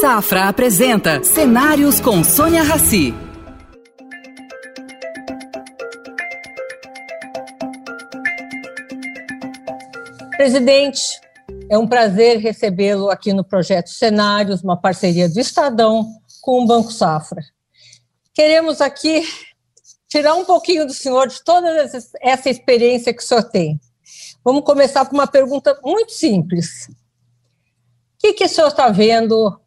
[0.00, 3.12] Safra apresenta Cenários com Sônia Rassi.
[10.38, 11.02] Presidente,
[11.68, 16.06] é um prazer recebê-lo aqui no projeto Cenários, uma parceria do Estadão
[16.40, 17.42] com o Banco Safra.
[18.32, 19.22] Queremos aqui
[20.08, 21.68] tirar um pouquinho do senhor de toda
[22.22, 23.78] essa experiência que o senhor tem.
[24.42, 26.88] Vamos começar com uma pergunta muito simples.
[26.88, 26.94] O
[28.18, 29.60] que, que o senhor está vendo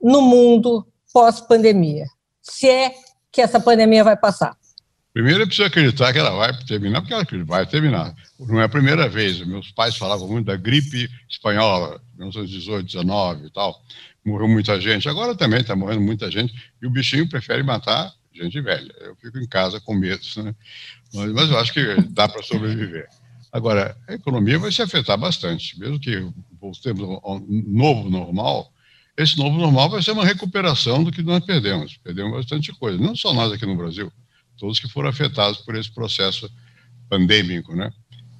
[0.00, 2.06] no mundo pós-pandemia?
[2.40, 2.94] Se é
[3.30, 4.56] que essa pandemia vai passar?
[5.12, 8.14] Primeiro, eu preciso acreditar que ela vai terminar, porque ela vai terminar.
[8.38, 9.44] Não é a primeira vez.
[9.44, 13.80] Meus pais falavam muito da gripe espanhola, 1918, 19 e tal.
[14.24, 15.08] Morreu muita gente.
[15.08, 16.54] Agora também está morrendo muita gente.
[16.80, 18.12] E o bichinho prefere matar
[18.42, 18.94] gente velha.
[19.00, 20.54] Eu fico em casa com medo, né?
[21.12, 23.08] mas, mas eu acho que dá para sobreviver.
[23.50, 26.26] Agora, a economia vai se afetar bastante, mesmo que
[26.60, 28.72] voltemos ao novo normal.
[29.18, 31.96] Esse novo normal vai ser uma recuperação do que nós perdemos.
[31.96, 34.12] Perdemos bastante coisa, não só nós aqui no Brasil,
[34.56, 36.48] todos que foram afetados por esse processo
[37.10, 37.90] pandêmico, né?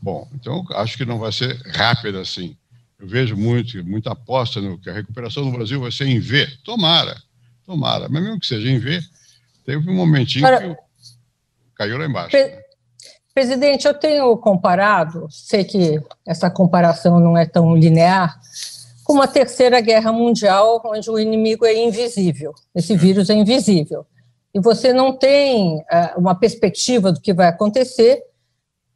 [0.00, 2.56] Bom, então acho que não vai ser rápida assim.
[2.96, 6.46] Eu vejo muito, muita aposta no que a recuperação no Brasil vai ser em V.
[6.62, 7.20] Tomara,
[7.66, 8.08] tomara.
[8.08, 9.02] Mas mesmo que seja em V,
[9.64, 10.60] teve um momentinho Para...
[10.60, 10.76] que
[11.74, 12.30] caiu lá embaixo.
[12.30, 12.44] Pre...
[12.44, 12.62] Né?
[13.34, 18.40] Presidente, eu tenho comparado, sei que essa comparação não é tão linear,
[19.08, 24.06] com uma terceira guerra mundial, onde o inimigo é invisível, esse vírus é invisível.
[24.52, 28.22] E você não tem uh, uma perspectiva do que vai acontecer,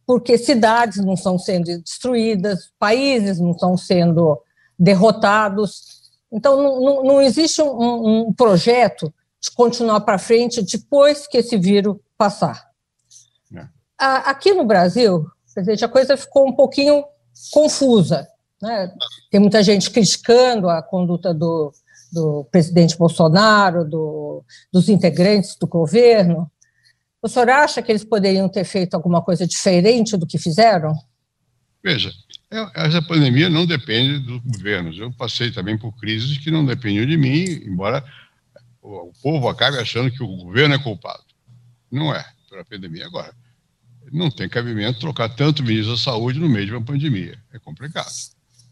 [0.06, 4.38] porque cidades não estão sendo destruídas, países não estão sendo
[4.78, 6.10] derrotados.
[6.30, 11.56] Então, não, não, não existe um, um projeto de continuar para frente depois que esse
[11.56, 12.70] vírus passar
[14.02, 15.26] aqui no Brasil,
[15.82, 17.04] a coisa ficou um pouquinho
[17.52, 18.28] confusa.
[18.62, 18.94] Né?
[19.30, 21.72] Tem muita gente criticando a conduta do,
[22.12, 26.48] do presidente Bolsonaro, do, dos integrantes do governo.
[27.20, 30.94] O senhor acha que eles poderiam ter feito alguma coisa diferente do que fizeram?
[31.82, 32.12] Veja,
[32.50, 34.96] é, essa pandemia não depende dos governos.
[34.96, 38.04] Eu passei também por crises que não dependiam de mim, embora
[38.80, 41.24] o povo acabe achando que o governo é culpado.
[41.90, 43.06] Não é, pela pandemia.
[43.06, 43.34] Agora,
[44.12, 47.38] não tem cabimento trocar tanto ministro da saúde no meio de uma pandemia.
[47.52, 48.12] É complicado.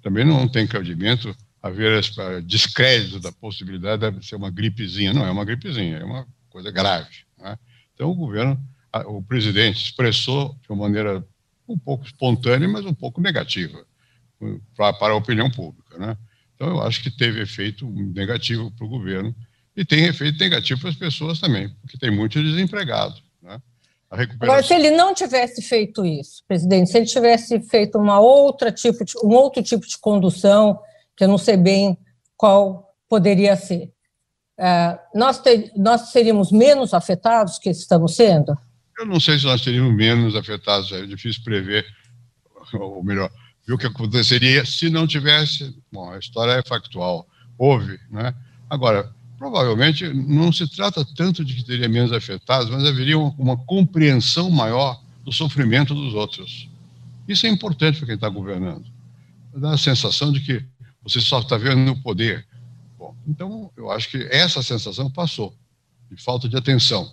[0.03, 2.03] Também não tem cabimento haver
[2.45, 5.13] descrédito da possibilidade de ser uma gripezinha.
[5.13, 7.25] Não é uma gripezinha, é uma coisa grave.
[7.39, 7.59] Né?
[7.95, 8.59] Então, o governo,
[9.07, 11.25] o presidente expressou de uma maneira
[11.69, 13.85] um pouco espontânea, mas um pouco negativa
[14.77, 15.99] para a opinião pública.
[15.99, 16.17] Né?
[16.55, 19.35] Então, eu acho que teve efeito negativo para o governo
[19.77, 23.21] e tem efeito negativo para as pessoas também, porque tem muito desempregado.
[24.13, 24.29] Né?
[24.41, 29.05] Agora, se ele não tivesse feito isso, presidente, se ele tivesse feito uma outra tipo
[29.05, 30.81] de, um outro tipo de condução,
[31.17, 31.97] que eu não sei bem
[32.37, 33.93] qual poderia ser,
[34.59, 38.57] uh, nós, ter, nós seríamos menos afetados que estamos sendo?
[38.99, 41.87] Eu não sei se nós teríamos menos afetados, é difícil prever,
[42.75, 43.31] ou melhor,
[43.67, 45.75] ver o que aconteceria se não tivesse.
[45.91, 48.35] Bom, a história é factual, houve, né?
[48.69, 53.57] Agora, provavelmente não se trata tanto de que teria menos afetados, mas haveria uma, uma
[53.57, 56.69] compreensão maior do sofrimento dos outros.
[57.27, 58.85] Isso é importante para quem está governando.
[59.55, 60.63] Dá a sensação de que
[61.03, 62.47] você só está vendo o poder.
[62.99, 65.57] Bom, então, eu acho que essa sensação passou,
[66.11, 67.11] de falta de atenção.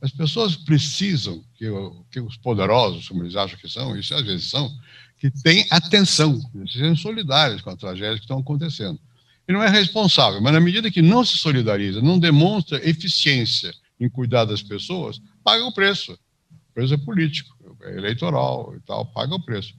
[0.00, 1.66] As pessoas precisam que,
[2.08, 4.72] que os poderosos, como eles acham que são, isso às vezes são,
[5.18, 9.00] que tenham atenção, que sejam solidários com as tragédias que estão acontecendo
[9.46, 14.08] e não é responsável, mas na medida que não se solidariza, não demonstra eficiência em
[14.08, 16.12] cuidar das pessoas, paga o preço.
[16.12, 19.74] O preço é político, é eleitoral e tal, paga o preço.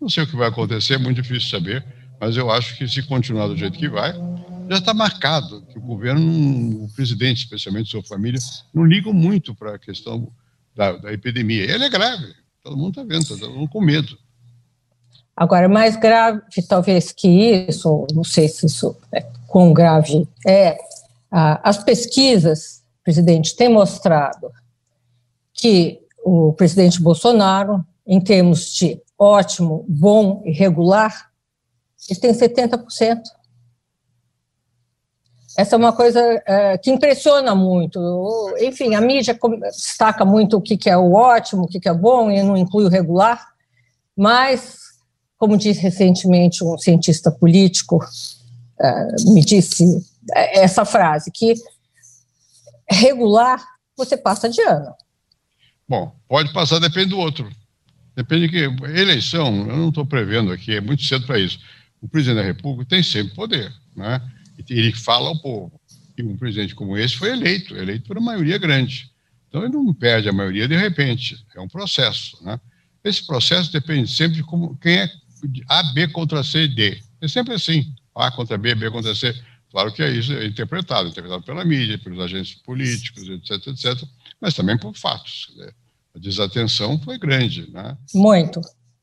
[0.00, 1.84] Não sei o que vai acontecer, é muito difícil saber,
[2.20, 4.12] mas eu acho que se continuar do jeito que vai,
[4.68, 8.40] já está marcado que o governo, o presidente, especialmente sua família,
[8.72, 10.32] não ligam muito para a questão
[10.74, 11.70] da, da epidemia.
[11.70, 14.18] Ele é grave, todo mundo está vendo, está todo mundo com medo.
[15.36, 20.78] Agora, mais grave talvez que isso, não sei se isso é quão grave é,
[21.30, 24.50] as pesquisas, presidente, têm mostrado
[25.52, 31.30] que o presidente Bolsonaro, em termos de ótimo, bom e regular,
[32.08, 33.22] ele tem 70%.
[35.56, 38.00] Essa é uma coisa é, que impressiona muito.
[38.60, 42.42] Enfim, a mídia destaca muito o que é o ótimo, o que é bom, e
[42.42, 43.52] não inclui o regular,
[44.16, 44.83] mas
[45.44, 49.84] como disse recentemente um cientista político, uh, me disse
[50.32, 51.52] essa frase, que
[52.90, 53.62] regular
[53.94, 54.94] você passa de ano.
[55.86, 57.46] Bom, pode passar, depende do outro.
[58.16, 58.86] Depende de que.
[58.98, 61.58] Eleição, eu não estou prevendo aqui, é muito cedo para isso.
[62.00, 64.22] O presidente da República tem sempre poder, né?
[64.70, 65.78] ele fala ao povo.
[66.16, 69.10] E um presidente como esse foi eleito, eleito por uma maioria grande.
[69.50, 72.42] Então ele não perde a maioria de repente, é um processo.
[72.42, 72.58] Né?
[73.04, 75.23] Esse processo depende sempre de como, quem é
[75.68, 77.02] A, B contra C e D.
[77.20, 79.34] É sempre assim, A contra B, B contra C.
[79.70, 84.08] Claro que é isso é interpretado, interpretado pela mídia, pelos agentes políticos, etc, etc,
[84.40, 85.52] mas também por fatos.
[86.14, 87.68] A desatenção foi grande.
[87.72, 87.96] Né?
[88.14, 88.60] Muito.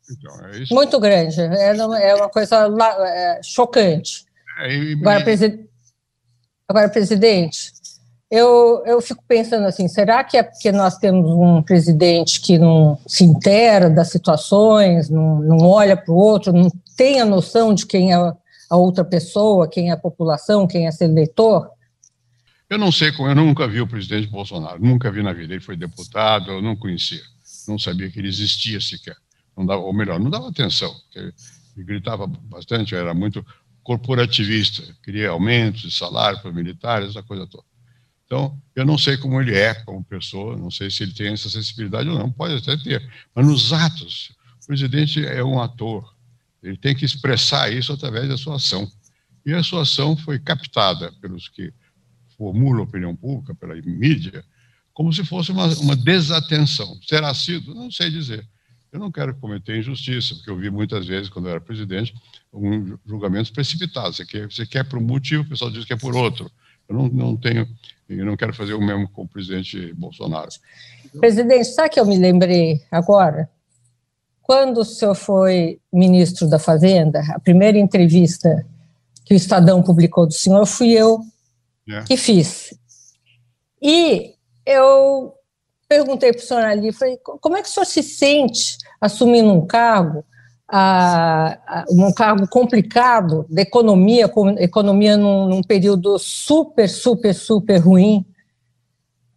[0.10, 1.40] Então, é Muito grande.
[1.42, 2.68] É, é uma coisa
[3.06, 4.26] é, chocante.
[4.60, 5.70] É, e, Agora, presi...
[6.68, 7.74] Agora, presidente,
[8.31, 12.98] eu, eu fico pensando assim: será que é porque nós temos um presidente que não
[13.06, 17.86] se intera das situações, não, não olha para o outro, não tem a noção de
[17.86, 21.69] quem é a outra pessoa, quem é a população, quem é seu eleitor?
[22.69, 25.54] Eu não sei como, eu nunca vi o presidente Bolsonaro, nunca vi na vida.
[25.54, 27.22] Ele foi deputado, eu não conhecia,
[27.68, 29.18] não sabia que ele existia sequer.
[29.57, 30.95] Não dava, ou melhor, não dava atenção.
[31.13, 31.33] Ele
[31.75, 33.45] gritava bastante, era muito
[33.83, 37.70] corporativista, queria aumentos de salário para militares, essa coisa toda.
[38.31, 41.50] Então, eu não sei como ele é como pessoa, não sei se ele tem essa
[41.50, 43.06] sensibilidade ou não, pode até ter,
[43.36, 44.31] mas nos atos,
[44.63, 46.16] o presidente é um ator,
[46.63, 48.89] ele tem que expressar isso através da sua ação.
[49.45, 51.74] E a sua ação foi captada pelos que
[52.38, 54.45] formulam a opinião pública, pela mídia,
[54.94, 56.98] como se fosse uma, uma desatenção.
[57.06, 57.75] Será sido?
[57.75, 58.48] Não sei dizer.
[58.94, 62.13] Eu não quero cometer injustiça, porque eu vi muitas vezes, quando eu era presidente,
[62.54, 64.16] um julgamentos precipitados.
[64.16, 66.50] Você quer, você quer por um motivo, o pessoal diz que é por outro.
[66.92, 67.68] Eu não, não tenho,
[68.19, 70.50] eu não quero fazer o mesmo com o presidente Bolsonaro.
[71.19, 73.50] Presidente, sabe que eu me lembrei agora?
[74.42, 78.66] Quando o senhor foi ministro da Fazenda, a primeira entrevista
[79.25, 81.22] que o Estadão publicou do senhor fui eu
[81.88, 82.04] é.
[82.04, 82.74] que fiz.
[83.81, 84.36] E
[84.66, 85.34] eu
[85.88, 89.66] perguntei para o senhor ali, falei, como é que o senhor se sente assumindo um
[89.66, 90.24] cargo,
[91.89, 98.25] um cargo complicado da economia, com economia num, num período super, super, super ruim,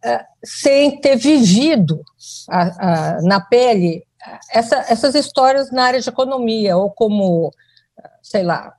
[0.03, 2.01] é, sem ter vivido
[3.23, 4.05] na pele
[4.51, 7.51] essa, essas histórias na área de economia, ou como,
[8.21, 8.73] sei lá,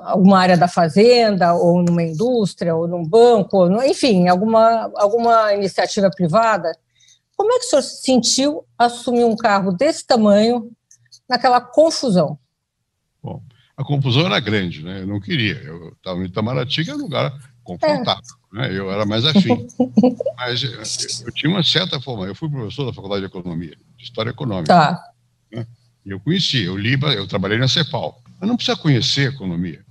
[0.00, 6.10] alguma área da fazenda, ou numa indústria, ou num banco, ou, enfim, alguma, alguma iniciativa
[6.10, 6.72] privada.
[7.36, 10.70] Como é que o senhor se sentiu assumir um carro desse tamanho,
[11.28, 12.38] naquela confusão?
[13.22, 13.42] Bom,
[13.76, 15.02] a confusão era grande, né?
[15.02, 15.54] Eu não queria.
[15.54, 17.32] Eu estava em Itamaraty, que era um lugar
[17.62, 18.22] confortável.
[18.54, 18.56] É.
[18.56, 18.78] Né?
[18.78, 19.66] Eu era mais afim.
[20.36, 22.26] Mas eu, eu, tinha uma certa forma.
[22.26, 24.72] Eu fui professor da Faculdade de Economia, de História Econômica.
[24.74, 25.04] Tá.
[25.52, 25.66] Né?
[26.04, 28.22] E eu conheci, eu li, eu trabalhei na CEPAL.
[28.40, 29.84] Mas não precisa conhecer economia.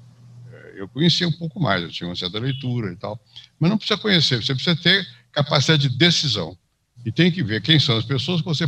[0.52, 3.20] É, eu conhecia um pouco mais, eu tinha uma certa leitura e tal.
[3.60, 6.58] Mas não precisa conhecer, você precisa ter capacidade de decisão
[7.06, 8.66] e tem que ver quem são as pessoas que você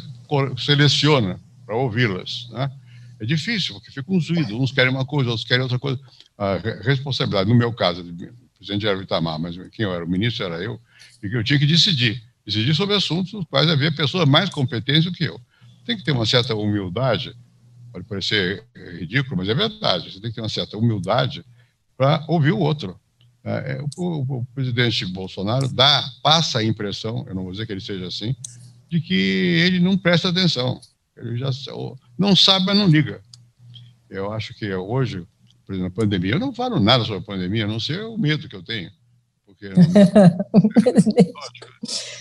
[0.57, 1.39] seleciona
[1.69, 2.49] para ouvi-las.
[2.49, 2.71] Né?
[3.19, 5.99] É difícil, porque fica uns ruídos, uns querem uma coisa, outros querem outra coisa.
[6.35, 10.09] A responsabilidade, no meu caso, o presidente era o Itamar, mas quem eu era, o
[10.09, 10.81] ministro era eu,
[11.21, 15.03] e que eu tinha que decidir, decidir sobre assuntos nos quais havia pessoas mais competentes
[15.03, 15.39] do que eu.
[15.85, 17.35] Tem que ter uma certa humildade,
[17.91, 18.63] pode parecer
[18.97, 21.45] ridículo, mas é verdade, você tem que ter uma certa humildade
[21.95, 22.99] para ouvir o outro.
[23.43, 27.73] É, é, o, o, presidente Bolsonaro dá, passa a impressão, eu não vou dizer que
[27.73, 28.35] ele seja assim,
[28.89, 30.81] de que ele não presta atenção.
[31.19, 31.49] Ele já
[32.17, 33.21] não sabe, mas não liga.
[34.09, 35.25] Eu acho que hoje,
[35.65, 38.17] por exemplo, a pandemia, eu não falo nada sobre a pandemia, a não ser o
[38.17, 38.89] medo que eu tenho.
[39.45, 39.73] Porque eu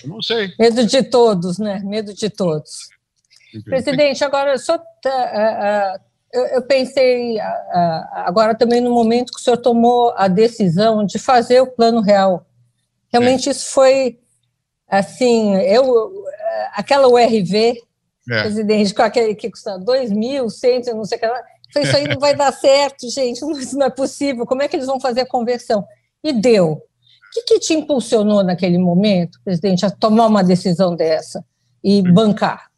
[0.08, 0.52] não sei.
[0.58, 1.80] Medo de todos, né?
[1.84, 2.88] Medo de todos.
[3.64, 6.00] Presidente, agora, o senhor tá,
[6.32, 7.38] eu, eu pensei
[8.12, 12.46] agora também no momento que o senhor tomou a decisão de fazer o plano real.
[13.10, 14.18] Realmente isso foi
[14.86, 16.12] assim, eu
[16.74, 17.82] aquela URV,
[18.30, 18.42] é.
[18.42, 21.42] presidente, com aquele que custa 2.100, não sei o que lá,
[21.76, 24.86] isso aí não vai dar certo, gente, isso não é possível, como é que eles
[24.86, 25.84] vão fazer a conversão?
[26.22, 26.72] E deu.
[26.72, 31.44] O que, que te impulsionou naquele momento, presidente, a tomar uma decisão dessa
[31.84, 32.70] e bancar?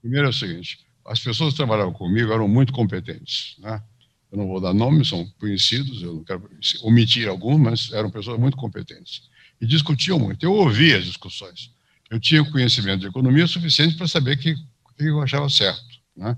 [0.00, 3.56] Primeiro é o seguinte, as pessoas que trabalhavam comigo eram muito competentes.
[3.58, 3.82] Né?
[4.30, 6.48] Eu não vou dar nomes, são conhecidos, eu não quero
[6.82, 9.22] omitir alguns, mas eram pessoas muito competentes.
[9.60, 10.44] E discutiam muito.
[10.44, 11.70] Eu ouvia as discussões.
[12.10, 14.54] Eu tinha conhecimento de economia suficiente para saber que,
[14.98, 15.82] que eu achava certo.
[16.16, 16.36] Né?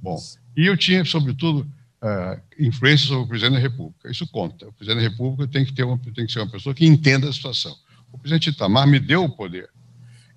[0.00, 0.18] Bom,
[0.56, 1.60] e eu tinha, sobretudo,
[2.02, 4.10] uh, influência sobre o presidente da República.
[4.10, 4.68] Isso conta.
[4.68, 7.28] O presidente da República tem que, ter uma, tem que ser uma pessoa que entenda
[7.28, 7.74] a situação.
[8.12, 9.70] O presidente Itamar me deu o poder.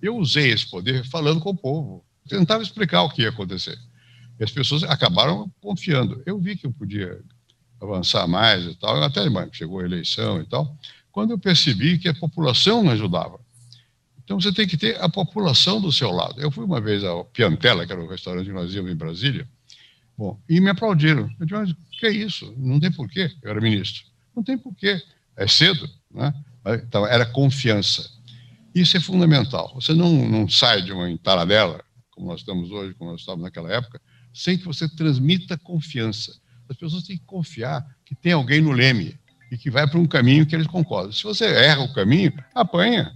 [0.01, 3.77] Eu usei esse poder falando com o povo, tentava explicar o que ia acontecer.
[4.39, 6.21] E as pessoas acabaram confiando.
[6.25, 7.19] Eu vi que eu podia
[7.81, 10.77] avançar mais e tal, até chegou a eleição e tal,
[11.11, 13.39] quando eu percebi que a população não ajudava.
[14.25, 16.41] Então você tem que ter a população do seu lado.
[16.41, 19.47] Eu fui uma vez ao Piantella, que era o restaurante que nós íamos em Brasília,
[20.17, 21.29] bom, e me aplaudiram.
[21.39, 22.53] Eu disse, mas que é isso?
[22.57, 23.31] Não tem porquê.
[23.41, 24.03] Eu era ministro.
[24.35, 25.01] Não tem porquê.
[25.37, 26.33] é cedo, né?
[26.83, 28.09] Então, era confiança.
[28.73, 29.71] Isso é fundamental.
[29.75, 33.71] Você não, não sai de uma entaladela, como nós estamos hoje, como nós estávamos naquela
[33.71, 34.01] época,
[34.33, 36.35] sem que você transmita confiança.
[36.67, 39.17] As pessoas têm que confiar que tem alguém no leme
[39.51, 41.11] e que vai para um caminho que eles concordam.
[41.11, 43.13] Se você erra o caminho, apanha.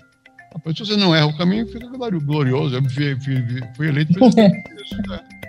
[0.76, 2.76] Se você não erra o caminho, fica glorioso.
[2.76, 4.64] Eu fui, fui, fui eleito presidente.
[5.08, 5.20] Né?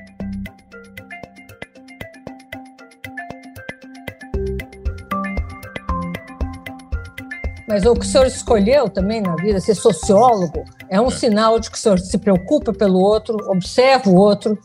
[7.71, 11.11] Mas o que o senhor escolheu também na vida, ser sociólogo, é um é.
[11.11, 14.59] sinal de que o senhor se preocupa pelo outro, observa o outro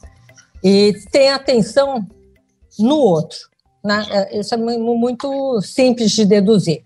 [0.64, 2.04] e tem atenção
[2.80, 3.38] no outro.
[3.84, 4.04] Né?
[4.10, 6.84] É, isso é muito simples de deduzir.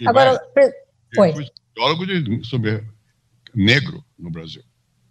[0.00, 1.46] E Agora, vai, eu fui
[1.78, 2.82] sociólogo de, sobre
[3.54, 4.62] negro no Brasil,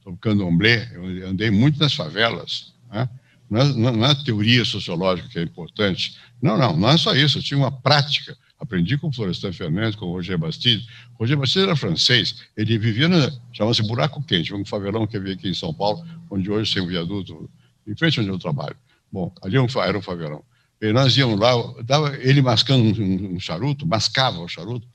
[0.04, 0.92] sobre candomblé.
[0.94, 2.74] Eu andei muito nas favelas.
[2.92, 3.10] Né?
[3.50, 6.18] Não, é, não é teoria sociológica que é importante.
[6.42, 7.38] Não, não, não é só isso.
[7.38, 10.88] Eu tinha uma prática Aprendi com Florestan Fernandes, com Roger Bastide.
[11.14, 15.48] Roger Bastide era francês, ele vivia, na, chamava-se Buraco Quente, um favelão que havia aqui
[15.48, 17.48] em São Paulo, onde hoje tem um viaduto,
[17.86, 18.76] em frente onde eu trabalho.
[19.12, 20.44] Bom, ali é era um favelão.
[20.82, 21.52] E nós íamos lá,
[21.84, 24.88] dava, ele mascando um, um, charuto, mascava o charuto,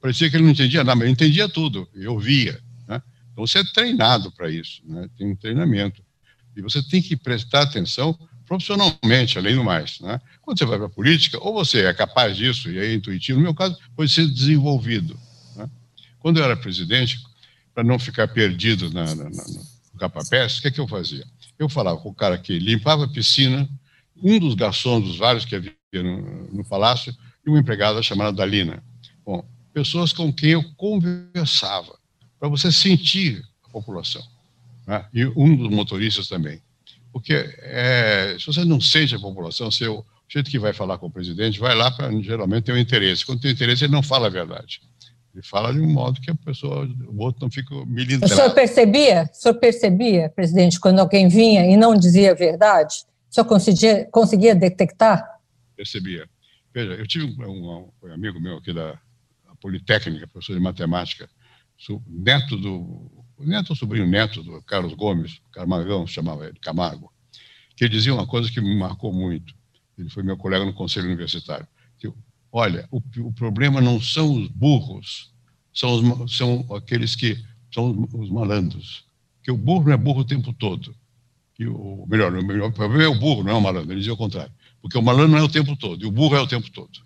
[0.00, 2.60] parecia que ele não entendia nada, mas ele entendia tudo, eu via.
[2.88, 3.02] Né?
[3.32, 5.08] Então você é treinado para isso, né?
[5.16, 6.02] tem um treinamento.
[6.56, 10.00] E você tem que prestar atenção profissionalmente, além do mais.
[10.00, 10.20] Né?
[10.42, 13.44] Quando você vai para a política, ou você é capaz disso, e é intuitivo, no
[13.44, 15.16] meu caso, pode ser desenvolvido.
[15.54, 15.70] Né?
[16.18, 17.18] Quando eu era presidente,
[17.72, 21.24] para não ficar perdido na, na, na, no capapés, o que, é que eu fazia?
[21.56, 23.68] Eu falava com o cara que limpava a piscina,
[24.20, 27.14] um dos garçons dos vários que havia no, no palácio,
[27.46, 28.82] e uma empregada chamada Dalina.
[29.24, 31.98] Bom, pessoas com quem eu conversava,
[32.38, 34.22] para você sentir a população.
[34.86, 35.04] Né?
[35.12, 36.60] E um dos motoristas também.
[37.12, 41.06] Porque é, se você não sente a população, seu, o jeito que vai falar com
[41.06, 43.26] o presidente, vai lá para geralmente ter um interesse.
[43.26, 44.80] Quando tem interesse, ele não fala a verdade.
[45.34, 48.32] Ele fala de um modo que a pessoa, o outro não fica milindrado.
[48.32, 53.04] O senhor percebia, o senhor percebia, presidente, quando alguém vinha e não dizia a verdade?
[53.30, 55.24] O senhor conseguia, conseguia detectar?
[55.76, 56.28] Percebia.
[56.74, 58.98] Veja, eu tive um, um amigo meu aqui da
[59.60, 61.28] Politécnica, professor de matemática,
[62.06, 67.12] neto do neto, o sobrinho neto do Carlos Gomes, Camargão chamava ele, Camargo,
[67.76, 69.54] que dizia uma coisa que me marcou muito.
[69.96, 71.66] Ele foi meu colega no conselho universitário.
[71.98, 72.12] Que,
[72.52, 75.32] olha, o, o problema não são os burros,
[75.72, 79.04] são, os, são aqueles que são os, os malandros.
[79.42, 80.94] Que o burro não é burro o tempo todo.
[81.58, 83.92] E o melhor, o melhor problema é o burro, não é o malandro.
[83.92, 84.52] Ele dizia o contrário.
[84.80, 87.00] Porque o malandro não é o tempo todo, e o burro é o tempo todo.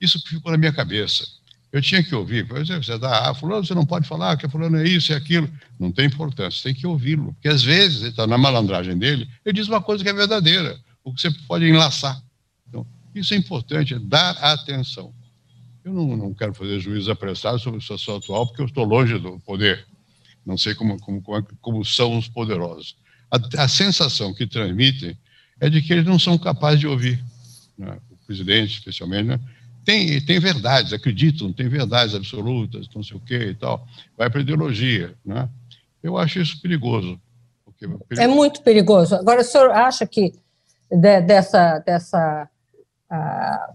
[0.00, 1.26] Isso ficou na minha cabeça.
[1.70, 2.46] Eu tinha que ouvir.
[2.46, 5.16] Por exemplo, você dá, ah, fulano, você não pode falar que fulano é isso é
[5.16, 5.50] aquilo.
[5.78, 7.34] Não tem importância, tem que ouvi-lo.
[7.34, 10.78] Porque às vezes, ele está na malandragem dele, ele diz uma coisa que é verdadeira,
[11.04, 12.20] o que você pode enlaçar.
[12.68, 15.12] Então, isso é importante, é dar atenção.
[15.84, 19.18] Eu não, não quero fazer juízo apressado sobre a situação atual, porque eu estou longe
[19.18, 19.86] do poder.
[20.44, 21.22] Não sei como, como,
[21.60, 22.96] como são os poderosos.
[23.30, 25.16] A, a, sensação que transmitem
[25.60, 27.22] é de que eles não são capazes de ouvir.
[27.76, 27.98] Né?
[28.10, 29.40] O presidente, especialmente, né?
[29.88, 33.86] Tem, tem verdades, acreditam, tem verdades absolutas, não sei o quê e tal.
[34.18, 35.48] Vai para ideologia, né?
[36.02, 37.18] Eu acho isso perigoso,
[37.66, 38.20] é perigoso.
[38.20, 39.14] É muito perigoso.
[39.14, 40.34] Agora, o senhor acha que
[40.90, 42.46] de, dessa, dessa
[43.10, 43.74] uh,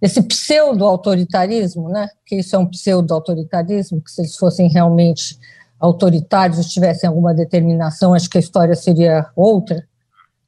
[0.00, 2.08] desse pseudo-autoritarismo, né?
[2.24, 5.36] que isso é um pseudo-autoritarismo, que se eles fossem realmente
[5.80, 9.84] autoritários, tivessem alguma determinação, acho que a história seria outra.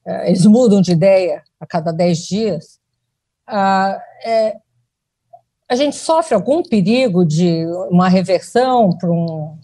[0.07, 2.80] Uh, eles mudam de ideia a cada dez dias.
[3.53, 4.57] Ah, é,
[5.69, 9.59] a gente sofre algum perigo de uma reversão para um.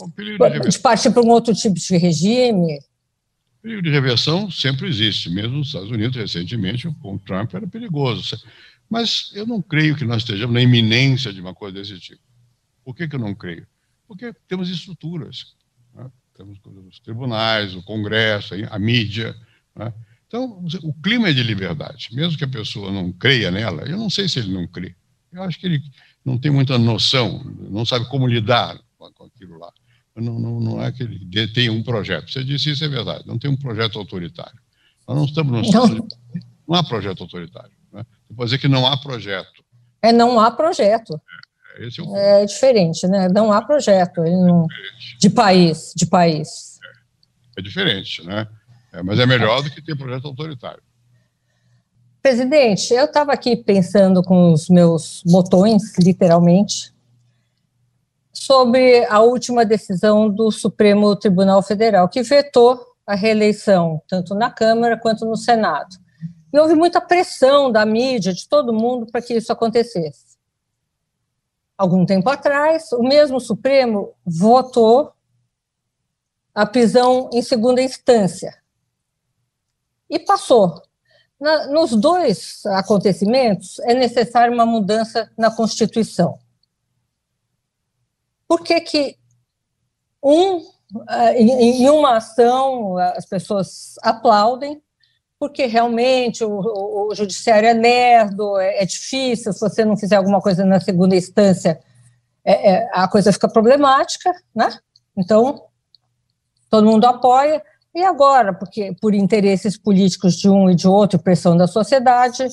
[0.00, 2.78] um de, de partir para um outro tipo de regime?
[3.58, 7.66] O perigo de reversão sempre existe, mesmo nos Estados Unidos, recentemente, com o Trump era
[7.66, 8.36] perigoso.
[8.88, 12.22] Mas eu não creio que nós estejamos na iminência de uma coisa desse tipo.
[12.84, 13.66] Por que, que eu não creio?
[14.06, 15.54] Porque temos estruturas.
[15.94, 16.10] Né?
[16.34, 19.36] Temos os tribunais, o Congresso, a mídia.
[19.76, 19.92] Né?
[20.28, 22.10] Então, o clima é de liberdade.
[22.12, 24.94] Mesmo que a pessoa não creia nela, eu não sei se ele não crê.
[25.32, 25.82] Eu acho que ele
[26.24, 29.72] não tem muita noção, não sabe como lidar com aquilo lá.
[30.14, 32.30] Não, não, não é que ele tenha um projeto.
[32.30, 33.24] Você disse isso, é verdade.
[33.26, 34.60] Não tem um projeto autoritário.
[35.06, 36.08] Nós não estamos no não.
[36.68, 37.72] não há projeto autoritário.
[37.92, 38.04] Né?
[38.26, 39.64] Você pode dizer que não há projeto.
[40.02, 41.20] É, não há projeto.
[41.76, 43.28] É, esse é, o é diferente, né?
[43.28, 44.64] Não há projeto não...
[44.64, 46.78] é de país, de país.
[47.56, 48.46] É, é diferente, né?
[48.92, 50.82] É, mas é melhor do que ter projeto autoritário.
[52.22, 56.92] Presidente, eu estava aqui pensando com os meus botões, literalmente,
[58.32, 64.98] sobre a última decisão do Supremo Tribunal Federal, que vetou a reeleição, tanto na Câmara
[64.98, 65.96] quanto no Senado.
[66.52, 70.36] E houve muita pressão da mídia, de todo mundo, para que isso acontecesse.
[71.76, 75.12] Algum tempo atrás, o mesmo Supremo votou
[76.54, 78.57] a prisão em segunda instância.
[80.08, 80.82] E passou.
[81.40, 86.38] Na, nos dois acontecimentos, é necessária uma mudança na Constituição.
[88.46, 89.16] Por que, que
[90.22, 90.64] um,
[91.10, 94.82] eh, em uma ação as pessoas aplaudem,
[95.38, 100.16] porque realmente o, o, o judiciário é lerdo, é, é, difícil, se você não fizer
[100.16, 101.80] alguma coisa na segunda instância,
[102.44, 104.76] é, é, a coisa fica problemática, né?
[105.16, 105.64] Então,
[106.70, 107.62] todo mundo apoia.
[107.98, 112.46] E agora, porque por interesses políticos de um e de outro, pressão da sociedade,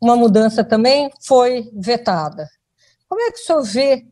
[0.00, 2.48] uma mudança também foi vetada.
[3.08, 4.06] Como é que o senhor vê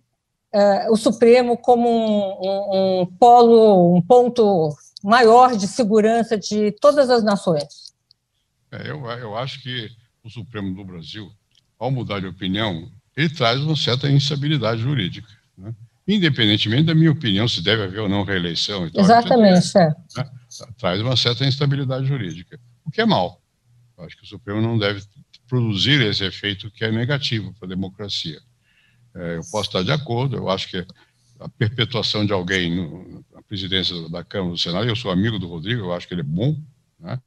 [0.52, 7.10] uh, o Supremo como um, um, um polo, um ponto maior de segurança de todas
[7.10, 7.94] as nações?
[8.72, 9.88] É, eu, eu acho que
[10.24, 11.30] o Supremo do Brasil,
[11.78, 15.28] ao mudar de opinião, ele traz uma certa instabilidade jurídica.
[15.56, 15.72] Né?
[16.08, 18.90] Independentemente da minha opinião, se deve haver ou não reeleição.
[18.90, 19.94] Tal, Exatamente, é.
[20.16, 20.30] Né?
[20.78, 23.40] Traz uma certa instabilidade jurídica, o que é mal.
[23.96, 25.02] Eu acho que o Supremo não deve
[25.48, 28.40] produzir esse efeito que é negativo para a democracia.
[29.14, 30.86] É, eu posso estar de acordo, eu acho que
[31.40, 35.48] a perpetuação de alguém no, na presidência da Câmara do Senado, eu sou amigo do
[35.48, 36.56] Rodrigo, eu acho que ele é bom,
[36.98, 37.20] né?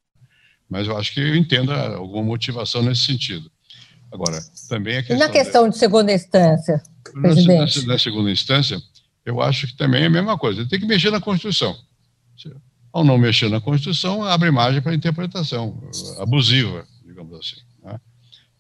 [0.70, 3.52] mas eu acho que eu entendo alguma motivação nesse sentido.
[4.12, 5.18] Agora, também a questão.
[5.18, 6.82] E na questão de segunda instância,
[7.22, 7.82] presidente?
[7.82, 8.82] Na, na, segunda instância,
[9.26, 10.62] eu acho que também é a mesma coisa.
[10.62, 11.78] Ele tem que mexer na Constituição.
[12.92, 15.80] Ao não mexer na Constituição, abre margem para interpretação
[16.20, 17.62] abusiva, digamos assim.
[17.84, 18.00] Né?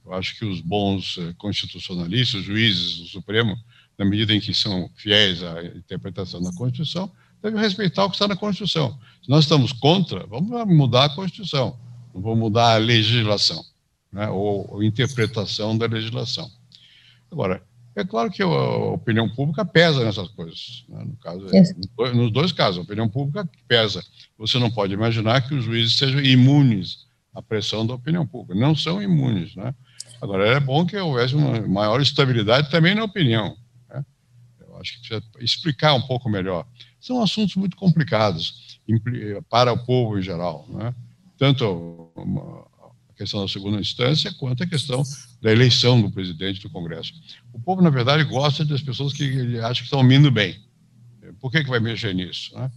[0.05, 3.57] Eu acho que os bons eh, constitucionalistas, juízes do Supremo,
[3.97, 8.27] na medida em que são fiéis à interpretação da Constituição, devem respeitar o que está
[8.27, 8.97] na Constituição.
[9.21, 11.77] Se nós estamos contra, vamos mudar a Constituição,
[12.13, 13.63] não vamos mudar a legislação,
[14.11, 16.49] né, ou, ou interpretação da legislação.
[17.31, 17.63] Agora,
[17.99, 20.85] é claro que a opinião pública pesa nessas coisas.
[20.89, 21.03] Né?
[21.05, 22.13] No caso, é.
[22.13, 24.03] nos dois casos, a opinião pública pesa.
[24.37, 28.59] Você não pode imaginar que os juízes sejam imunes à pressão da opinião pública.
[28.59, 29.73] Não são imunes, né?
[30.21, 33.55] Agora, é bom que houvesse uma maior estabilidade também na opinião.
[33.89, 34.03] Né?
[34.59, 36.65] Eu acho que precisa explicar um pouco melhor.
[36.99, 38.79] São assuntos muito complicados
[39.49, 40.93] para o povo em geral, né?
[41.37, 42.11] tanto
[43.19, 45.03] questão da segunda instância quanto a questão
[45.41, 47.13] da eleição do presidente do Congresso.
[47.53, 50.57] O povo, na verdade, gosta das pessoas que acham que estão indo bem.
[51.39, 52.55] Por que, que vai mexer nisso?
[52.55, 52.71] Né?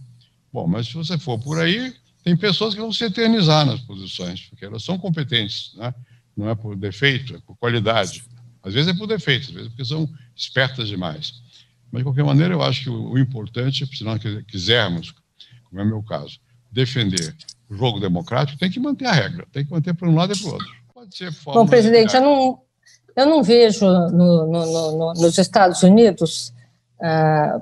[0.51, 4.41] Bom, mas se você for por aí, tem pessoas que vão se eternizar nas posições,
[4.49, 5.73] porque elas são competentes.
[5.75, 5.93] Né?
[6.35, 8.23] não é por defeito, é por qualidade.
[8.61, 11.41] Às vezes é por defeito, às vezes é porque são espertas demais.
[11.91, 15.13] Mas, de qualquer maneira, eu acho que o, importante, se nós quisermos,
[15.65, 16.39] como é o meu caso,
[16.71, 17.35] defender
[17.77, 20.49] jogo democrático, tem que manter a regra, tem que manter para um lado e para
[20.49, 20.67] o outro.
[20.93, 22.59] Pode ser forma Bom, presidente, eu não,
[23.15, 26.53] eu não vejo no, no, no, nos Estados Unidos
[27.01, 27.59] ah,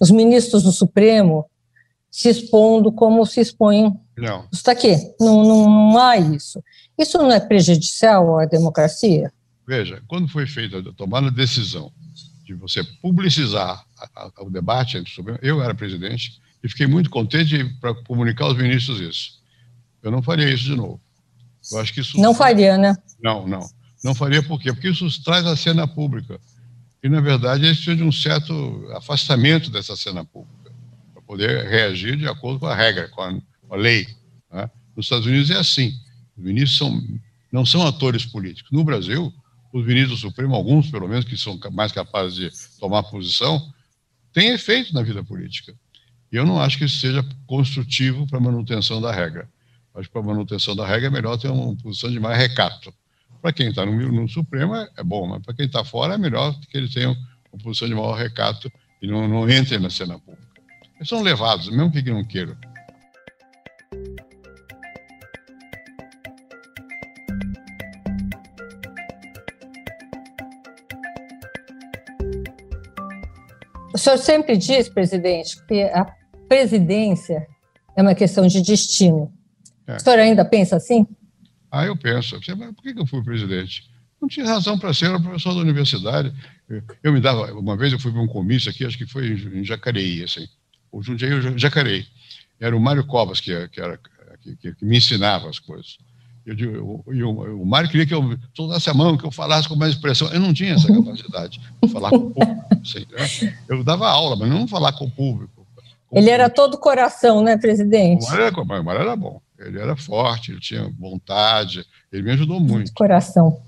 [0.00, 1.48] os ministros do Supremo
[2.10, 3.94] se expondo como se expõem.
[4.16, 4.48] Não.
[4.52, 6.62] Está aqui, não, não, não há isso.
[6.98, 9.32] Isso não é prejudicial à democracia?
[9.66, 11.92] Veja, quando foi feita a tomada de decisão
[12.44, 13.84] de você publicizar
[14.38, 18.56] o debate entre o Supremo, eu era presidente e fiquei muito contente para comunicar aos
[18.56, 19.42] ministros isso.
[20.02, 21.00] Eu não faria isso de novo.
[21.72, 22.96] Eu acho que isso não faria, né?
[23.20, 23.68] Não, não,
[24.04, 24.72] não faria por quê?
[24.72, 26.38] Porque isso traz a cena pública
[27.02, 30.72] e na verdade eles precisam de um certo afastamento dessa cena pública
[31.12, 34.06] para poder reagir de acordo com a regra, com a, com a lei.
[34.52, 34.70] Né?
[34.96, 35.92] Nos Estados Unidos é assim.
[36.36, 37.02] Os ministros são,
[37.52, 38.70] não são atores políticos.
[38.70, 39.32] No Brasil,
[39.72, 43.72] os ministros do Supremo, alguns pelo menos, que são mais capazes de tomar posição,
[44.32, 45.74] têm efeito na vida política.
[46.30, 49.48] Eu não acho que isso seja construtivo para a manutenção da regra.
[49.94, 52.92] Acho que para a manutenção da regra é melhor ter uma posição de mais recato.
[53.40, 56.18] Para quem está no, no, Supremo é, é bom, mas para quem está fora é
[56.18, 57.16] melhor que eles tenham
[57.52, 60.46] uma posição de maior recato e não, não entrem na cena pública.
[60.96, 62.56] Eles são levados, mesmo que não queiram.
[74.06, 76.06] Senhor sempre diz, presidente, que a
[76.48, 77.46] presidência
[77.96, 79.32] é uma questão de destino.
[79.86, 79.96] É.
[79.96, 81.06] O senhor ainda pensa assim?
[81.70, 82.38] Ah, eu penso.
[82.38, 83.90] Por que eu fui presidente?
[84.20, 86.32] Não tinha razão para ser, era professor da universidade.
[87.02, 89.64] Eu me dava, uma vez eu fui para um comício aqui, acho que foi em
[89.64, 90.46] Jacareí, assim,
[90.90, 92.06] o Jundiaí, o Jacareí.
[92.58, 93.98] Era o Mário Covas que, que, era,
[94.40, 95.98] que, que me ensinava as coisas.
[96.46, 99.74] Eu eu, eu, o Mário queria que eu soltasse a mão, que eu falasse com
[99.74, 100.32] mais expressão.
[100.32, 102.34] Eu não tinha essa capacidade de falar com o
[102.92, 103.22] público.
[103.22, 103.58] Assim, né?
[103.68, 105.66] Eu dava aula, mas não falar com o público.
[106.08, 108.24] Com Ele o era todo coração, né, presidente?
[108.24, 109.40] O Mário era, o Mário era bom.
[109.58, 112.92] Ele era forte, ele tinha vontade, ele me ajudou muito.
[112.92, 113.60] Coração.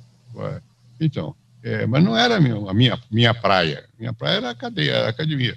[1.00, 3.84] Então, é, mas não era a minha, a minha, minha praia.
[3.98, 5.56] Minha praia era a cadeia, era a academia.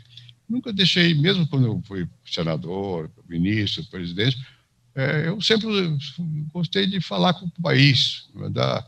[0.50, 4.38] Nunca deixei, mesmo quando eu fui senador, ministro, presidente,
[4.95, 5.67] é, eu sempre
[6.54, 8.86] gostei de falar com o país, é, da,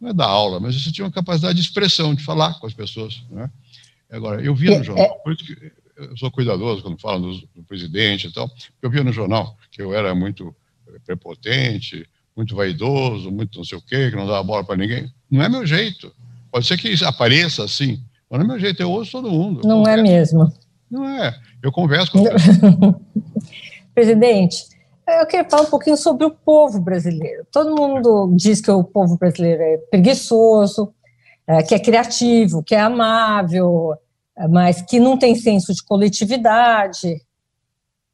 [0.00, 2.74] não é da aula, mas você tinha uma capacidade de expressão, de falar com as
[2.74, 3.22] pessoas.
[3.30, 3.50] Né?
[4.10, 7.48] Agora, eu via no jornal, é por isso que eu sou cuidadoso quando falo do,
[7.54, 8.50] do presidente e tal,
[8.82, 10.54] eu via no jornal que eu era muito
[11.04, 15.12] prepotente, muito vaidoso, muito não sei o quê, que não dava bola para ninguém.
[15.30, 16.12] Não é meu jeito.
[16.50, 19.60] Pode ser que apareça assim, mas não é meu jeito, eu ouço todo mundo.
[19.66, 20.52] Não é mesmo.
[20.90, 21.38] Não é.
[21.62, 22.24] Eu converso com
[23.94, 24.64] Presidente,
[25.06, 27.44] eu queria falar um pouquinho sobre o povo brasileiro.
[27.52, 30.94] Todo mundo diz que o povo brasileiro é preguiçoso,
[31.50, 33.92] é, que é criativo, que é amável,
[34.38, 37.08] é, mas que não tem senso de coletividade.
[37.08, 37.20] O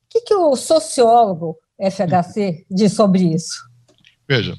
[0.09, 3.69] que, que o sociólogo FHC diz sobre isso?
[4.27, 4.57] Veja,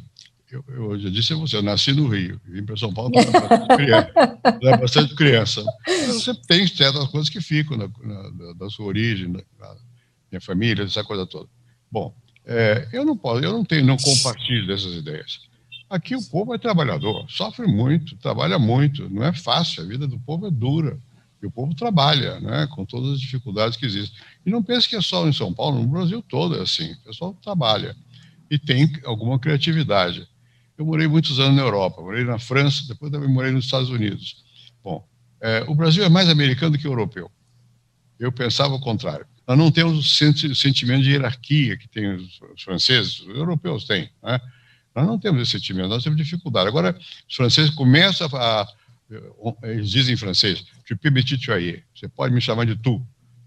[0.51, 3.67] eu, eu já disse a você, eu nasci no Rio, vim para São Paulo bastante
[3.75, 4.11] criança.
[4.61, 5.65] Era bastante criança.
[6.07, 9.75] Você tem certas coisas que ficam na, na, da sua origem, da
[10.31, 11.49] minha família, essa coisa toda.
[11.91, 15.46] Bom, é, eu não posso, eu não tenho, não compartilho dessas ideias.
[15.89, 20.19] Aqui o povo é trabalhador, sofre muito, trabalha muito, não é fácil, a vida do
[20.19, 20.99] povo é dura.
[21.41, 24.19] E o povo trabalha, né, com todas as dificuldades que existem.
[24.45, 26.91] E não pense que é só em São Paulo, no Brasil todo é assim.
[26.93, 27.95] O pessoal trabalha
[28.49, 30.27] e tem alguma criatividade.
[30.77, 34.43] Eu morei muitos anos na Europa, morei na França, depois também morei nos Estados Unidos.
[34.83, 35.07] Bom,
[35.41, 37.31] é, o Brasil é mais americano do que europeu.
[38.19, 39.25] Eu pensava o contrário.
[39.47, 44.09] Nós não temos o sentimento de hierarquia que tem os, franceses, os europeus têm.
[44.21, 44.41] Né?
[44.97, 46.67] Nós não temos esse sentimento, nós temos dificuldade.
[46.67, 46.97] Agora,
[47.29, 48.67] os franceses começam a.
[49.61, 52.99] Eles dizem em francês, je peux me tutoyer, você pode me chamar de tu.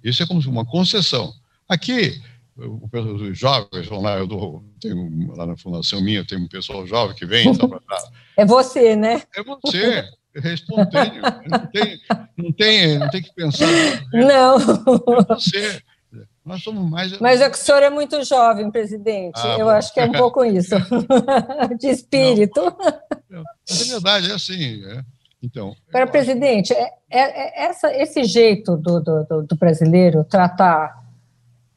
[0.02, 1.34] Isso é como uma concessão.
[1.68, 2.22] Aqui,
[2.56, 7.16] os jovens vão lá, eu dou, tenho lá na fundação minha, tem um pessoal jovem
[7.16, 7.52] que vem.
[7.52, 7.66] Tá
[8.38, 9.20] é você, né?
[9.34, 11.20] É você, é espontâneo.
[11.48, 12.00] Não tem,
[12.36, 13.66] não tem, não tem que pensar.
[14.14, 14.56] Não.
[14.56, 15.82] É você.
[16.44, 17.18] Nós somos mais.
[17.18, 19.40] Mas é que o senhor é muito jovem, presidente.
[19.42, 19.72] Ah, eu bom.
[19.72, 20.74] acho que é um pouco isso,
[21.78, 22.60] de espírito.
[23.28, 24.82] Não, é verdade, é assim.
[24.84, 25.04] É.
[25.42, 25.74] Então.
[25.90, 31.02] Para presidente, é, é, é, essa, esse jeito do, do, do brasileiro tratar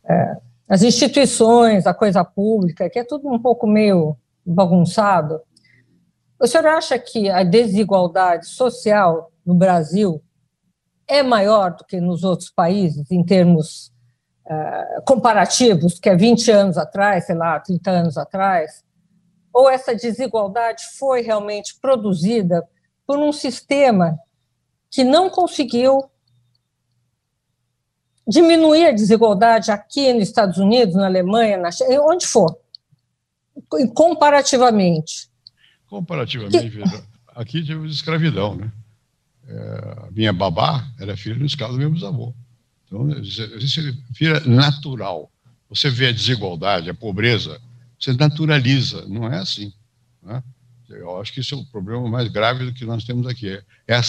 [0.05, 5.39] é, as instituições, a coisa pública, que é tudo um pouco meio bagunçado.
[6.39, 10.21] O senhor acha que a desigualdade social no Brasil
[11.07, 13.92] é maior do que nos outros países, em termos
[15.05, 18.83] comparativos, que é 20 anos atrás, sei lá, 30 anos atrás?
[19.53, 22.67] Ou essa desigualdade foi realmente produzida
[23.05, 24.17] por um sistema
[24.89, 26.09] que não conseguiu
[28.27, 32.57] diminuir a desigualdade aqui nos Estados Unidos, na Alemanha, na China, onde for,
[33.93, 35.29] comparativamente.
[35.87, 37.03] Comparativamente, que...
[37.35, 38.71] aqui tivemos escravidão, né?
[39.45, 42.33] É, minha babá era filha do escravo do meu bisavô.
[42.93, 43.09] Então,
[43.57, 45.31] isso vira natural.
[45.67, 47.59] Você vê a desigualdade, a pobreza,
[47.99, 49.73] você naturaliza, não é assim.
[50.21, 50.43] Né?
[50.89, 53.49] Eu acho que isso é o problema mais grave do que nós temos aqui.
[53.87, 54.01] É, é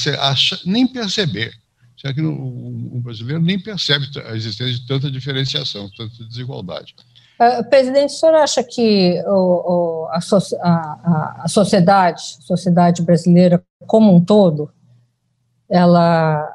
[0.66, 1.54] nem perceber
[1.96, 6.94] Será que o, brasileiro nem percebe a existência de tanta diferenciação, tanta desigualdade?
[7.40, 10.18] Uh, presidente, o senhor acha que o, o, a,
[10.62, 14.70] a, a, sociedade, sociedade brasileira como um todo,
[15.68, 16.46] ela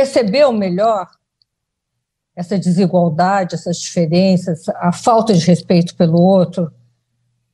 [0.00, 1.10] percebeu melhor
[2.34, 6.72] essa desigualdade, essas diferenças, a falta de respeito pelo outro,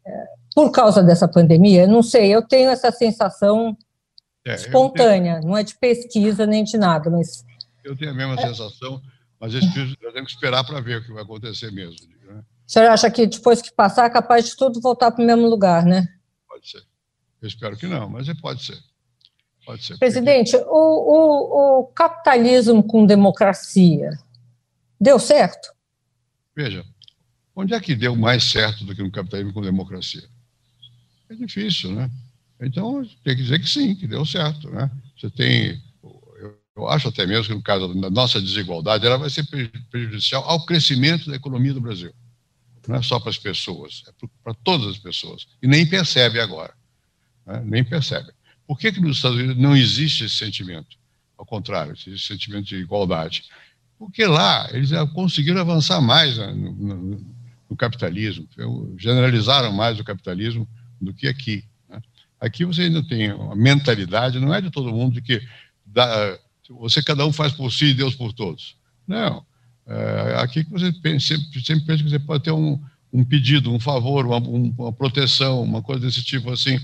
[0.06, 1.88] uh, por causa dessa pandemia?
[1.88, 3.76] Não sei, eu tenho essa sensação
[4.44, 5.48] é, espontânea, tenho...
[5.48, 7.44] não é de pesquisa nem de nada, mas...
[7.82, 8.46] Eu tenho a mesma é.
[8.46, 9.02] sensação,
[9.40, 9.61] mas eu
[10.12, 12.06] tenho que esperar para ver o que vai acontecer mesmo.
[12.26, 12.44] Né?
[12.66, 15.48] O senhor acha que depois que passar é capaz de tudo voltar para o mesmo
[15.48, 16.06] lugar, né?
[16.48, 16.82] Pode ser.
[17.42, 18.78] Eu espero que não, mas pode ser.
[19.98, 24.16] Presidente, o, o, o capitalismo com democracia
[25.00, 25.68] deu certo?
[26.55, 26.85] Veja,
[27.55, 30.24] onde é que deu mais certo do que no capitalismo com democracia?
[31.29, 32.11] É difícil, né?
[32.61, 34.70] Então, tem que dizer que sim, que deu certo.
[34.70, 34.90] Né?
[35.18, 39.29] Você tem, eu, eu acho até mesmo que no caso da nossa desigualdade, ela vai
[39.29, 39.46] ser
[39.90, 42.14] prejudicial ao crescimento da economia do Brasil.
[42.88, 45.46] Não é só para as pessoas, é para todas as pessoas.
[45.61, 46.72] E nem percebe agora.
[47.44, 47.62] Né?
[47.64, 48.33] Nem percebe.
[48.66, 50.96] Por que, que nos Estados Unidos não existe esse sentimento?
[51.38, 53.44] Ao contrário, esse sentimento de igualdade.
[53.98, 57.26] Porque lá eles conseguiram avançar mais né, no, no,
[57.70, 58.48] no capitalismo,
[58.98, 60.68] generalizaram mais o capitalismo
[61.00, 61.64] do que aqui.
[62.38, 65.42] Aqui você ainda tem uma mentalidade, não é de todo mundo de que
[65.85, 68.76] dá, você cada um faz por si e Deus por todos.
[69.07, 69.44] Não.
[69.87, 72.79] É, aqui que você sempre, sempre pensa que você pode ter um,
[73.12, 76.79] um pedido, um favor, uma, uma, proteção, uma coisa desse tipo assim,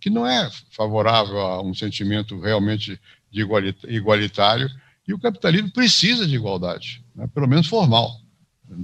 [0.00, 3.46] que não é favorável a um sentimento realmente de
[3.88, 4.70] igualitário,
[5.06, 8.20] e o capitalismo precisa de igualdade, né, pelo menos formal.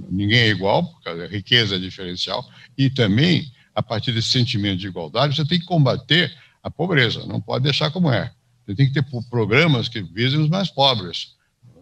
[0.09, 2.43] Ninguém é igual, porque a riqueza é diferencial,
[2.77, 7.39] e também, a partir desse sentimento de igualdade, você tem que combater a pobreza, não
[7.39, 8.31] pode deixar como é.
[8.65, 11.35] Você tem que ter programas que visem os mais pobres.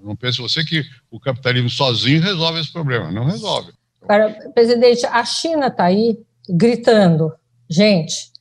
[0.04, 3.72] Não pense você que o capitalismo sozinho resolve esse problema, não resolve.
[4.06, 6.20] Para, presidente, a China está aí
[6.50, 7.32] gritando,
[7.70, 8.33] gente,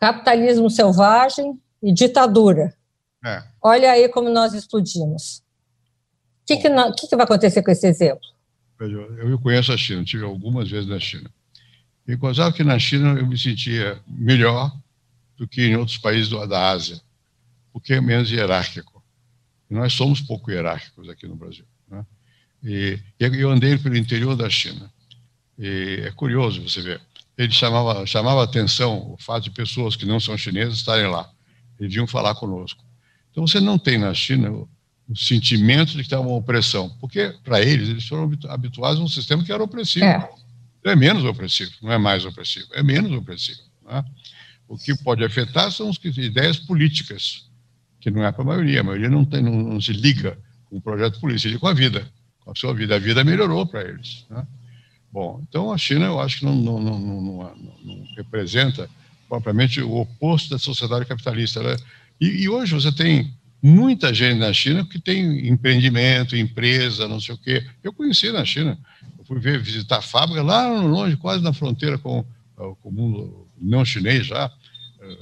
[0.00, 2.74] capitalismo selvagem e ditadura.
[3.24, 3.44] É.
[3.62, 5.42] Olha aí como nós explodimos.
[6.42, 8.26] O que, que, que, vai acontecer com esse exemplo?
[8.80, 11.30] Eu conheço a China, tive algumas vezes na China.
[12.08, 14.74] E gozava que na China eu me sentia melhor
[15.36, 17.00] do que em outros países da Ásia,
[17.72, 19.04] porque é menos hierárquico.
[19.70, 21.64] E nós somos pouco hierárquicos aqui no Brasil.
[21.88, 22.04] Né?
[22.64, 24.90] E, eu andei pelo interior da China.
[25.58, 27.00] E é curioso você ver.
[27.40, 31.26] Ele chamava, chamava atenção o fato de pessoas que não são chinesas estarem lá.
[31.78, 32.84] Eles vinham falar conosco.
[33.30, 34.68] Então você não tem na China o,
[35.08, 39.08] o sentimento de que está uma opressão, porque para eles, eles foram habituados a um
[39.08, 40.04] sistema que era opressivo.
[40.04, 40.28] É.
[40.84, 43.62] é menos opressivo, não é mais opressivo, é menos opressivo.
[43.86, 44.04] Né?
[44.68, 47.48] O que pode afetar são as ideias políticas,
[48.00, 48.80] que não é para a maioria.
[48.80, 51.68] A maioria não, tem, não, não se liga com o projeto político, se liga com
[51.68, 52.06] a vida,
[52.40, 52.96] com a sua vida.
[52.96, 54.26] A vida melhorou para eles.
[54.28, 54.46] Né?
[55.12, 58.88] Bom, então a China eu acho que não, não, não, não, representa
[59.28, 61.62] propriamente o oposto da sociedade capitalista.
[61.62, 61.76] Né?
[62.20, 67.34] E, e, hoje você tem muita gente na China que tem empreendimento, empresa, não sei
[67.34, 67.66] o quê.
[67.82, 68.78] Eu conheci na China,
[69.18, 72.24] eu fui ver, visitar a fábrica lá longe, quase na fronteira com,
[72.56, 74.50] com o mundo não chinês já,
[75.00, 75.16] eh,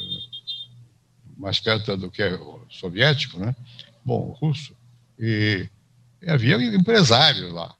[1.36, 2.38] mais perto do que é
[2.70, 3.54] soviético, né?
[4.04, 4.76] Bom, russo.
[5.18, 5.66] E,
[6.22, 7.74] e havia empresários lá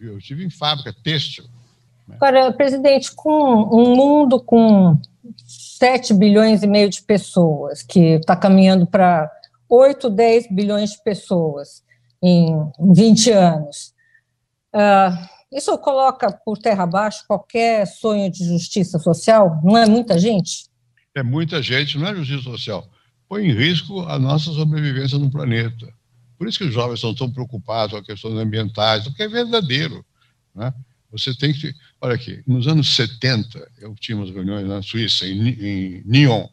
[0.00, 1.44] eu estive em fábrica têxtil.
[2.06, 2.16] Né?
[2.16, 4.98] Agora, presidente, com um mundo com
[5.46, 9.30] 7 bilhões e meio de pessoas, que está caminhando para
[9.68, 11.82] 8, 10 bilhões de pessoas
[12.22, 12.48] em
[12.80, 13.94] 20 anos,
[14.74, 19.60] uh, isso coloca por terra abaixo qualquer sonho de justiça social?
[19.62, 20.66] Não é muita gente?
[21.14, 22.86] É muita gente, não é justiça social.
[23.28, 25.86] Põe em risco a nossa sobrevivência no planeta.
[26.38, 30.04] Por isso que os jovens estão tão preocupados com questões ambientais, porque é verdadeiro.
[30.54, 30.72] Né?
[31.10, 31.74] Você tem que.
[32.00, 36.48] Olha aqui, nos anos 70, eu tinha umas reuniões na Suíça, em, em Nyon,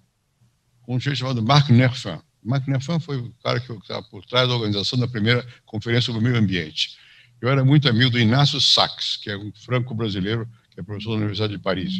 [0.83, 2.19] com um sujeito chamado Marc Nerfin.
[2.43, 6.21] Marc Nerfin foi o cara que estava por trás da organização da primeira Conferência sobre
[6.21, 6.97] o Meio Ambiente.
[7.41, 11.17] Eu era muito amigo do Inácio Sachs, que é um franco-brasileiro, que é professor da
[11.17, 11.93] Universidade de Paris.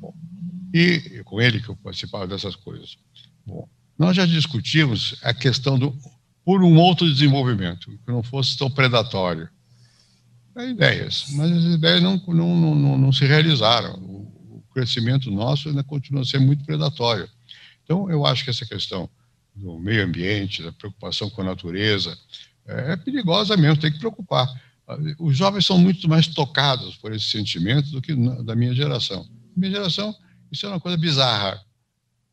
[0.00, 0.14] Bom,
[0.72, 2.96] e com ele que eu participava dessas coisas.
[3.46, 5.94] Bom, nós já discutimos a questão do
[6.48, 9.50] por um outro desenvolvimento, que não fosse tão predatório.
[10.56, 13.96] É ideias, mas as ideias não, não, não, não se realizaram.
[13.96, 17.28] O, crescimento nosso ainda continua a ser muito predatório.
[17.84, 19.10] Então, eu acho que essa questão
[19.54, 22.16] do meio ambiente, da preocupação com a natureza,
[22.66, 24.48] é, é perigosa mesmo, tem que preocupar.
[25.18, 29.28] Os jovens são muito mais tocados por esse sentimento do que da minha geração.
[29.54, 30.14] Minha geração,
[30.50, 31.60] isso é uma coisa bizarra.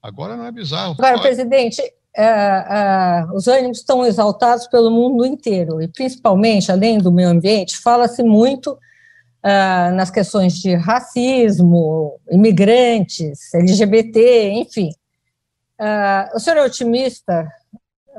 [0.02, 0.94] Agora não é bizarro.
[0.94, 1.82] Agora, presidente,
[2.18, 7.78] uh, uh, os ânimos estão exaltados pelo mundo inteiro, e principalmente, além do meio ambiente,
[7.78, 14.92] fala-se muito uh, nas questões de racismo, imigrantes, LGBT, enfim.
[16.34, 17.48] o senhor é otimista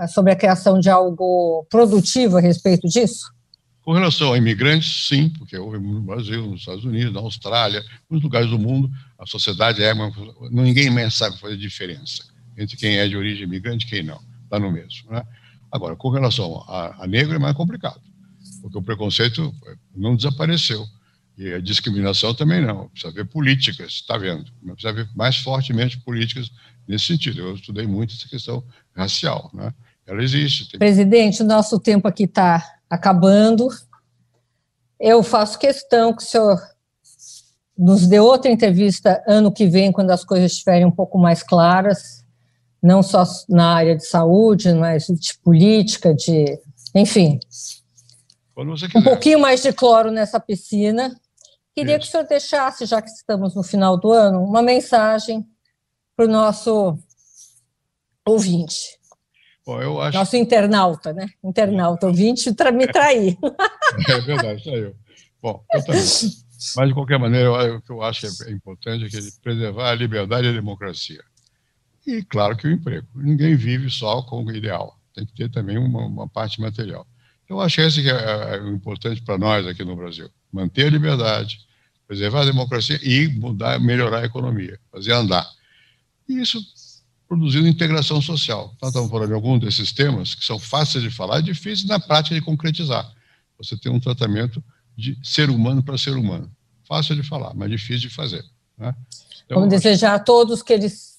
[0.08, 3.34] sobre a criação de algo produtivo a respeito disso?
[3.82, 8.24] Com relação a imigrantes, sim, porque houve no Brasil, nos Estados Unidos, na Austrália, muitos
[8.24, 9.94] lugares do mundo, a sociedade é.
[10.50, 14.58] Ninguém mais sabe fazer diferença entre quem é de origem imigrante e quem não, está
[14.58, 15.10] no mesmo.
[15.10, 15.22] Né?
[15.70, 18.00] Agora, com relação a, a negro é mais complicado,
[18.62, 19.54] porque o preconceito
[19.94, 20.84] não desapareceu.
[21.38, 22.88] E a discriminação também não.
[22.88, 24.50] Precisa ver políticas, está vendo?
[24.62, 26.50] Precisa ver mais fortemente políticas
[26.88, 27.40] nesse sentido.
[27.40, 28.64] Eu estudei muito essa questão
[28.96, 29.50] racial.
[29.52, 29.70] Né?
[30.06, 30.70] Ela existe.
[30.70, 30.78] Tem...
[30.78, 33.68] Presidente, o nosso tempo aqui está acabando.
[34.98, 36.58] Eu faço questão que o senhor
[37.76, 42.24] nos dê outra entrevista ano que vem, quando as coisas estiverem um pouco mais claras
[42.86, 46.58] não só na área de saúde, mas de política, de.
[46.94, 47.38] Enfim.
[48.94, 51.14] Um pouquinho mais de cloro nessa piscina.
[51.74, 52.00] Queria Isso.
[52.00, 55.44] que o senhor deixasse, já que estamos no final do ano, uma mensagem
[56.16, 56.96] para o nosso
[58.26, 58.96] ouvinte.
[59.66, 60.16] Bom, acho...
[60.16, 61.26] Nosso internauta, né?
[61.44, 63.36] Internauta, ouvinte, tra me trair.
[64.08, 64.94] É verdade, saiu.
[65.40, 66.02] Bom, eu também.
[66.76, 69.94] Mas, de qualquer maneira, o que eu acho que é importante é que preservar a
[69.94, 71.22] liberdade e a democracia.
[72.06, 73.06] E, claro, que o emprego.
[73.14, 74.98] Ninguém vive só com o ideal.
[75.14, 77.06] Tem que ter também uma, uma parte material.
[77.48, 80.30] Eu acho que esse que é, é o importante para nós aqui no Brasil.
[80.52, 81.60] Manter a liberdade,
[82.06, 85.46] preservar a democracia e mudar, melhorar a economia, fazer andar.
[86.28, 86.60] E isso
[87.28, 88.74] produzindo integração social.
[88.80, 91.98] Nós estamos falando de alguns desses temas que são fáceis de falar e difíceis na
[91.98, 93.12] prática de concretizar.
[93.58, 94.62] Você tem um tratamento
[94.96, 96.50] de ser humano para ser humano.
[96.84, 98.44] Fácil de falar, mas difícil de fazer.
[98.78, 98.94] Né?
[99.44, 101.15] Então, Vamos desejar a todos que eles,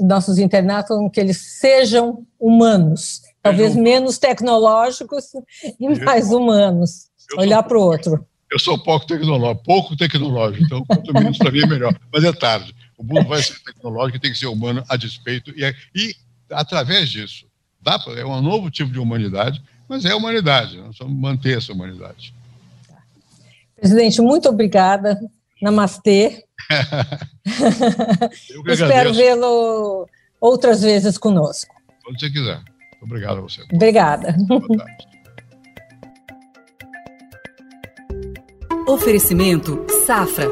[0.00, 5.32] nossos internatos, que eles sejam humanos, talvez menos tecnológicos
[5.80, 7.06] e mais humanos.
[7.36, 8.26] Olhar para o outro.
[8.50, 11.98] Eu sou pouco tecnológico, pouco tecnológico, então quanto menos para mim é melhor.
[12.12, 12.74] Mas é tarde.
[12.96, 15.50] O mundo vai ser tecnológico e tem que ser humano a despeito.
[15.50, 16.14] E, e
[16.50, 17.46] através disso,
[17.80, 20.76] dá pra, é um novo tipo de humanidade, mas é humanidade.
[20.78, 22.32] Nós vamos manter essa humanidade.
[23.76, 25.20] Presidente, muito obrigada.
[25.60, 26.45] Namastê.
[28.66, 30.08] Espero vê-lo
[30.40, 31.74] outras vezes conosco.
[32.04, 32.60] Quando você quiser.
[33.02, 33.62] Obrigado a você.
[33.72, 34.34] Obrigada.
[38.86, 40.48] Oferecimento Safra.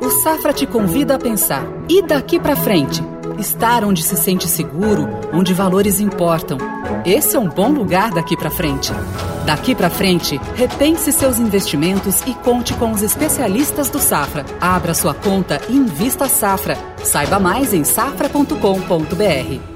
[0.00, 1.64] O Safra te convida a pensar.
[1.88, 3.13] E daqui para frente?
[3.44, 6.56] Estar onde se sente seguro, onde valores importam.
[7.04, 8.90] Esse é um bom lugar daqui para frente.
[9.44, 14.46] Daqui para frente, repense seus investimentos e conte com os especialistas do Safra.
[14.58, 16.78] Abra sua conta e invista Safra.
[17.04, 19.73] Saiba mais em safra.com.br.